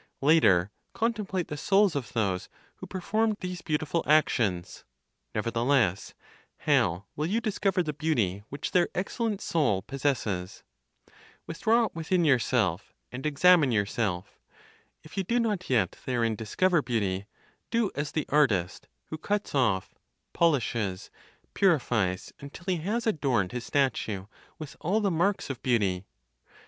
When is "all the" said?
24.81-25.11